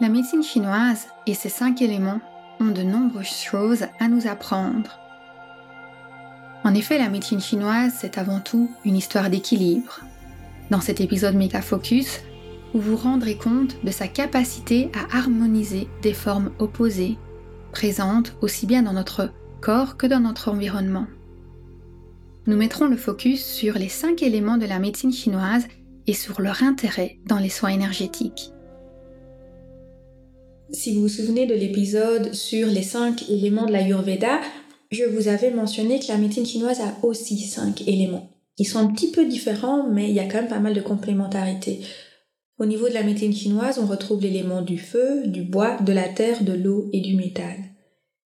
La 0.00 0.08
médecine 0.08 0.44
chinoise 0.44 1.08
et 1.26 1.34
ses 1.34 1.48
cinq 1.48 1.82
éléments 1.82 2.20
ont 2.60 2.70
de 2.70 2.82
nombreuses 2.82 3.26
choses 3.26 3.84
à 3.98 4.06
nous 4.06 4.28
apprendre. 4.28 4.96
En 6.62 6.72
effet, 6.72 6.98
la 6.98 7.08
médecine 7.08 7.40
chinoise, 7.40 7.94
c'est 7.98 8.16
avant 8.16 8.38
tout 8.38 8.70
une 8.84 8.96
histoire 8.96 9.28
d'équilibre. 9.28 10.00
Dans 10.70 10.80
cet 10.80 11.00
épisode 11.00 11.34
Méga 11.34 11.62
Focus, 11.62 12.20
vous 12.74 12.80
vous 12.80 12.96
rendrez 12.96 13.36
compte 13.36 13.84
de 13.84 13.90
sa 13.90 14.06
capacité 14.06 14.88
à 14.94 15.16
harmoniser 15.16 15.88
des 16.02 16.14
formes 16.14 16.52
opposées, 16.60 17.18
présentes 17.72 18.36
aussi 18.40 18.66
bien 18.66 18.82
dans 18.82 18.92
notre 18.92 19.32
corps 19.60 19.96
que 19.96 20.06
dans 20.06 20.20
notre 20.20 20.48
environnement. 20.48 21.08
Nous 22.46 22.56
mettrons 22.56 22.86
le 22.86 22.96
focus 22.96 23.44
sur 23.44 23.74
les 23.74 23.88
cinq 23.88 24.22
éléments 24.22 24.58
de 24.58 24.66
la 24.66 24.78
médecine 24.78 25.12
chinoise 25.12 25.66
et 26.06 26.14
sur 26.14 26.40
leur 26.40 26.62
intérêt 26.62 27.18
dans 27.26 27.38
les 27.38 27.48
soins 27.48 27.70
énergétiques. 27.70 28.52
Si 30.70 30.92
vous 30.92 31.02
vous 31.02 31.08
souvenez 31.08 31.46
de 31.46 31.54
l'épisode 31.54 32.34
sur 32.34 32.66
les 32.66 32.82
cinq 32.82 33.30
éléments 33.30 33.64
de 33.64 33.72
l'Ayurveda, 33.72 34.40
je 34.90 35.04
vous 35.04 35.28
avais 35.28 35.50
mentionné 35.50 35.98
que 35.98 36.08
la 36.08 36.18
médecine 36.18 36.44
chinoise 36.44 36.80
a 36.80 36.94
aussi 37.02 37.38
cinq 37.38 37.88
éléments. 37.88 38.28
Ils 38.58 38.66
sont 38.66 38.78
un 38.78 38.88
petit 38.88 39.10
peu 39.10 39.24
différents, 39.24 39.88
mais 39.88 40.10
il 40.10 40.14
y 40.14 40.20
a 40.20 40.26
quand 40.26 40.42
même 40.42 40.48
pas 40.48 40.60
mal 40.60 40.74
de 40.74 40.82
complémentarité. 40.82 41.80
Au 42.58 42.66
niveau 42.66 42.86
de 42.86 42.94
la 42.94 43.02
médecine 43.02 43.34
chinoise, 43.34 43.78
on 43.78 43.86
retrouve 43.86 44.20
l'élément 44.20 44.60
du 44.60 44.76
feu, 44.76 45.26
du 45.26 45.42
bois, 45.42 45.78
de 45.80 45.92
la 45.92 46.08
terre, 46.08 46.44
de 46.44 46.52
l'eau 46.52 46.90
et 46.92 47.00
du 47.00 47.16
métal. 47.16 47.56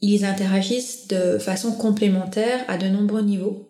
Ils 0.00 0.24
interagissent 0.24 1.08
de 1.08 1.36
façon 1.38 1.72
complémentaire 1.72 2.64
à 2.66 2.78
de 2.78 2.86
nombreux 2.86 3.22
niveaux. 3.22 3.68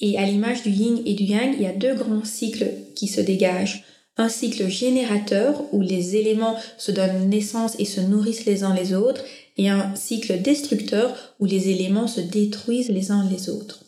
Et 0.00 0.18
à 0.18 0.26
l'image 0.26 0.62
du 0.64 0.70
yin 0.70 1.00
et 1.06 1.14
du 1.14 1.24
yang, 1.24 1.54
il 1.54 1.62
y 1.62 1.66
a 1.66 1.72
deux 1.72 1.94
grands 1.94 2.24
cycles 2.24 2.70
qui 2.96 3.06
se 3.06 3.20
dégagent 3.20 3.84
un 4.16 4.28
cycle 4.28 4.68
générateur 4.68 5.62
où 5.72 5.80
les 5.80 6.16
éléments 6.16 6.56
se 6.78 6.92
donnent 6.92 7.28
naissance 7.28 7.74
et 7.78 7.84
se 7.84 8.00
nourrissent 8.00 8.46
les 8.46 8.62
uns 8.62 8.74
les 8.74 8.94
autres, 8.94 9.24
et 9.56 9.68
un 9.68 9.94
cycle 9.94 10.40
destructeur 10.40 11.34
où 11.40 11.46
les 11.46 11.68
éléments 11.68 12.06
se 12.06 12.20
détruisent 12.20 12.90
les 12.90 13.10
uns 13.10 13.28
les 13.28 13.48
autres. 13.48 13.84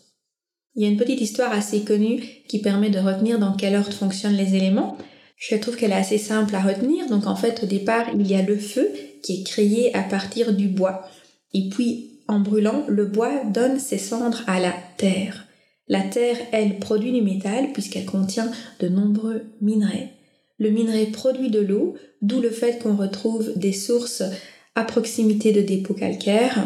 Il 0.75 0.83
y 0.83 0.87
a 0.87 0.89
une 0.89 0.99
petite 0.99 1.21
histoire 1.21 1.53
assez 1.53 1.81
connue 1.81 2.23
qui 2.49 2.61
permet 2.61 2.91
de 2.91 2.99
retenir 2.99 3.39
dans 3.39 3.55
quel 3.55 3.77
ordre 3.77 3.93
fonctionnent 3.93 4.37
les 4.37 4.55
éléments. 4.55 4.99
Je 5.37 5.57
trouve 5.57 5.77
qu'elle 5.77 5.93
est 5.93 5.95
assez 5.95 6.19
simple 6.19 6.55
à 6.55 6.61
retenir. 6.61 7.09
Donc 7.09 7.27
en 7.27 7.35
fait, 7.35 7.63
au 7.63 7.67
départ, 7.67 8.07
il 8.15 8.27
y 8.27 8.35
a 8.35 8.43
le 8.43 8.59
feu 8.59 8.91
qui 9.23 9.41
est 9.41 9.45
créé 9.45 9.95
à 9.97 10.03
partir 10.03 10.53
du 10.53 10.69
bois. 10.69 11.09
Et 11.55 11.71
puis, 11.71 12.21
en 12.29 12.41
brûlant, 12.41 12.85
le 12.89 13.07
bois 13.07 13.45
donne 13.45 13.79
ses 13.79 13.99
cendres 13.99 14.43
à 14.47 14.61
la 14.61 14.75
terre. 14.99 15.46
La 15.89 16.01
terre, 16.01 16.37
elle, 16.53 16.79
produit 16.79 17.13
du 17.13 17.23
métal 17.23 17.73
puisqu'elle 17.73 18.07
contient 18.07 18.51
de 18.81 18.89
nombreux 18.89 19.43
minerais. 19.61 20.13
Le 20.59 20.71
minerai 20.71 21.07
produit 21.07 21.51
de 21.51 21.61
l'eau, 21.61 21.95
d'où 22.23 22.41
le 22.41 22.51
fait 22.51 22.83
qu'on 22.83 22.97
retrouve 22.97 23.53
des 23.57 23.73
sources 23.73 24.23
à 24.75 24.85
proximité 24.85 25.53
de 25.53 25.61
dépôts 25.61 25.95
calcaires. 25.95 26.65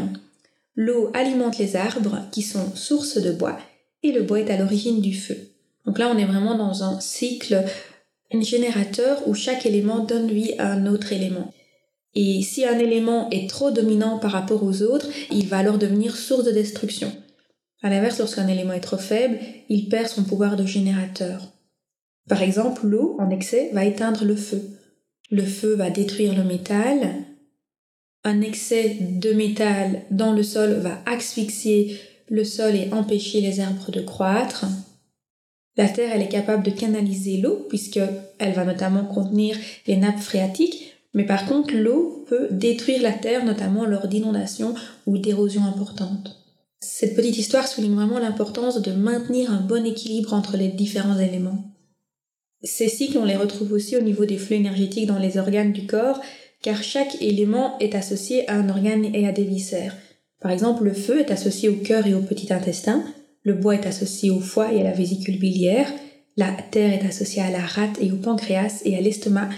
L'eau 0.74 1.10
alimente 1.12 1.58
les 1.58 1.77
arbres 1.77 2.18
qui 2.32 2.42
sont 2.42 2.74
sources 2.74 3.18
de 3.18 3.32
bois 3.32 3.58
et 4.02 4.12
le 4.12 4.22
bois 4.22 4.40
est 4.40 4.50
à 4.50 4.56
l'origine 4.56 5.00
du 5.00 5.14
feu. 5.14 5.36
Donc 5.84 5.98
là, 5.98 6.10
on 6.12 6.18
est 6.18 6.24
vraiment 6.24 6.56
dans 6.56 6.84
un 6.84 7.00
cycle 7.00 7.64
générateur 8.32 9.27
où 9.27 9.34
chaque 9.34 9.66
élément 9.66 10.05
donne 10.05 10.28
lui 10.28 10.52
un 10.58 10.86
autre 10.86 11.12
élément. 11.12 11.52
Et 12.14 12.42
si 12.42 12.64
un 12.64 12.78
élément 12.78 13.28
est 13.30 13.48
trop 13.48 13.70
dominant 13.70 14.18
par 14.18 14.32
rapport 14.32 14.64
aux 14.64 14.82
autres, 14.82 15.08
il 15.30 15.46
va 15.46 15.58
alors 15.58 15.78
devenir 15.78 16.16
source 16.16 16.44
de 16.44 16.50
destruction. 16.50 17.12
À 17.83 17.89
l'inverse, 17.89 18.19
lorsqu'un 18.19 18.48
élément 18.48 18.75
est 18.75 18.81
trop 18.81 18.98
faible, 18.98 19.39
il 19.69 19.89
perd 19.89 20.09
son 20.09 20.25
pouvoir 20.25 20.56
de 20.56 20.67
générateur. 20.67 21.53
Par 22.28 22.42
exemple, 22.42 22.86
l'eau 22.86 23.17
en 23.19 23.31
excès 23.31 23.70
va 23.73 23.84
éteindre 23.84 24.25
le 24.25 24.36
feu. 24.36 24.62
Le 25.31 25.45
feu 25.45 25.75
va 25.75 25.91
détruire 25.91 26.36
le 26.36 26.45
métal. 26.45 27.14
Un 28.25 28.42
excès 28.42 28.98
de 29.01 29.33
métal 29.33 30.02
dans 30.11 30.33
le 30.33 30.42
sol 30.42 30.74
va 30.74 30.98
asphyxier 31.07 31.98
le 32.29 32.45
sol 32.45 32.77
et 32.77 32.92
empêcher 32.92 33.40
les 33.40 33.61
arbres 33.61 33.90
de 33.90 34.02
croître. 34.02 34.67
La 35.77 35.89
terre, 35.89 36.11
elle 36.14 36.23
est 36.23 36.29
capable 36.29 36.63
de 36.63 36.70
canaliser 36.70 37.39
l'eau 37.39 37.67
puisqu'elle 37.69 38.52
va 38.55 38.64
notamment 38.64 39.05
contenir 39.05 39.57
les 39.86 39.96
nappes 39.96 40.20
phréatiques, 40.20 40.95
mais 41.14 41.24
par 41.24 41.46
contre, 41.46 41.74
l'eau 41.74 42.24
peut 42.29 42.48
détruire 42.51 43.02
la 43.02 43.13
terre, 43.13 43.45
notamment 43.45 43.86
lors 43.86 44.07
d'inondations 44.07 44.74
ou 45.07 45.17
d'érosions 45.19 45.64
importantes. 45.64 46.36
Cette 46.83 47.14
petite 47.14 47.36
histoire 47.36 47.68
souligne 47.68 47.95
vraiment 47.95 48.18
l'importance 48.18 48.80
de 48.80 48.92
maintenir 48.92 49.52
un 49.52 49.61
bon 49.61 49.85
équilibre 49.85 50.33
entre 50.33 50.57
les 50.57 50.68
différents 50.68 51.18
éléments. 51.18 51.74
Ces 52.63 52.89
cycles, 52.89 53.18
on 53.18 53.24
les 53.24 53.36
retrouve 53.36 53.73
aussi 53.73 53.96
au 53.96 54.01
niveau 54.01 54.24
des 54.24 54.39
flux 54.39 54.57
énergétiques 54.57 55.07
dans 55.07 55.19
les 55.19 55.36
organes 55.36 55.73
du 55.73 55.86
corps, 55.86 56.20
car 56.63 56.83
chaque 56.83 57.20
élément 57.20 57.79
est 57.80 57.95
associé 57.95 58.48
à 58.48 58.55
un 58.55 58.69
organe 58.70 59.14
et 59.14 59.29
à 59.29 59.33
des 59.33 59.45
viscères. 59.45 59.95
Par 60.40 60.51
exemple, 60.51 60.85
le 60.85 60.95
feu 60.95 61.20
est 61.20 61.30
associé 61.30 61.69
au 61.69 61.77
cœur 61.77 62.07
et 62.07 62.14
au 62.14 62.20
petit 62.20 62.52
intestin, 62.52 63.05
le 63.42 63.55
bois 63.55 63.74
est 63.74 63.86
associé 63.86 64.30
au 64.30 64.40
foie 64.40 64.73
et 64.73 64.80
à 64.80 64.85
la 64.85 64.92
vésicule 64.92 65.39
biliaire, 65.39 65.90
la 66.36 66.51
terre 66.70 66.92
est 66.92 67.07
associée 67.07 67.42
à 67.42 67.51
la 67.51 67.61
rate 67.61 67.98
et 68.01 68.11
au 68.11 68.17
pancréas 68.17 68.80
et 68.86 68.96
à 68.96 69.01
l'estomac, 69.02 69.51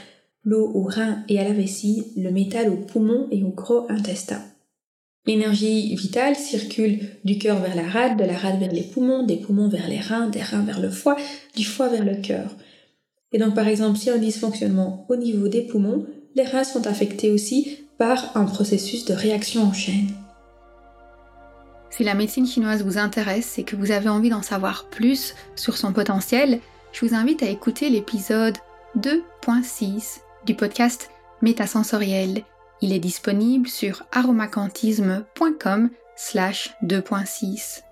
l'eau 0.44 0.72
au 0.74 0.82
rein 0.82 1.22
et 1.28 1.38
à 1.38 1.44
la 1.44 1.52
vessie, 1.52 2.12
le 2.16 2.32
métal 2.32 2.70
au 2.70 2.76
poumon 2.76 3.28
et 3.30 3.44
au 3.44 3.50
gros 3.50 3.86
intestin. 3.88 4.42
L'énergie 5.24 5.94
vitale 5.94 6.34
circule 6.34 6.98
du 7.24 7.38
cœur 7.38 7.60
vers 7.60 7.76
la 7.76 7.88
rate, 7.88 8.16
de 8.16 8.24
la 8.24 8.36
rate 8.36 8.58
vers 8.58 8.72
les 8.72 8.82
poumons, 8.82 9.22
des 9.22 9.36
poumons 9.36 9.68
vers 9.68 9.88
les 9.88 10.00
reins, 10.00 10.28
des 10.28 10.42
reins 10.42 10.64
vers 10.64 10.80
le 10.80 10.90
foie, 10.90 11.16
du 11.54 11.64
foie 11.64 11.88
vers 11.88 12.04
le 12.04 12.16
cœur. 12.16 12.56
Et 13.32 13.38
donc 13.38 13.54
par 13.54 13.68
exemple, 13.68 13.98
s'il 13.98 14.10
a 14.10 14.16
un 14.16 14.18
dysfonctionnement 14.18 15.06
au 15.08 15.16
niveau 15.16 15.46
des 15.46 15.62
poumons, 15.62 16.06
les 16.34 16.42
reins 16.42 16.64
sont 16.64 16.86
affectés 16.88 17.30
aussi 17.30 17.86
par 17.98 18.36
un 18.36 18.44
processus 18.44 19.04
de 19.04 19.14
réaction 19.14 19.62
en 19.62 19.72
chaîne. 19.72 20.08
Si 21.90 22.02
la 22.02 22.14
médecine 22.14 22.46
chinoise 22.46 22.82
vous 22.82 22.98
intéresse 22.98 23.58
et 23.58 23.64
que 23.64 23.76
vous 23.76 23.90
avez 23.90 24.08
envie 24.08 24.30
d'en 24.30 24.42
savoir 24.42 24.88
plus 24.88 25.34
sur 25.54 25.76
son 25.76 25.92
potentiel, 25.92 26.58
je 26.92 27.06
vous 27.06 27.14
invite 27.14 27.42
à 27.42 27.48
écouter 27.48 27.90
l'épisode 27.90 28.56
2.6 28.98 30.20
du 30.46 30.54
podcast 30.54 31.10
Métasensoriel. 31.42 32.42
Il 32.82 32.92
est 32.92 32.98
disponible 32.98 33.68
sur 33.68 34.02
aromacantisme.com 34.12 35.90
slash 36.16 36.74
2.6. 36.82 37.84